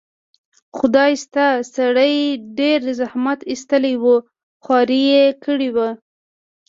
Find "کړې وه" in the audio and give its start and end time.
5.43-5.89